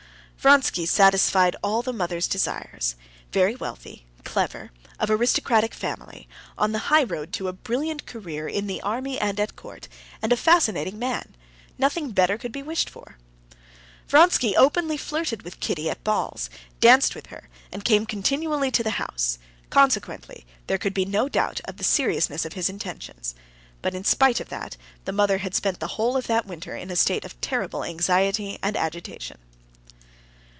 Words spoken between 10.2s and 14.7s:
a fascinating man. Nothing better could be wished for. Vronsky